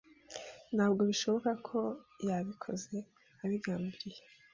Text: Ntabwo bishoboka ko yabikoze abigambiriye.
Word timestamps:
Ntabwo 0.75 1.01
bishoboka 1.09 1.51
ko 1.67 1.79
yabikoze 2.27 2.95
abigambiriye. 3.43 4.21